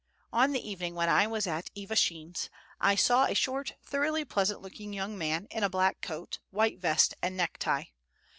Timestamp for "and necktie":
7.21-7.83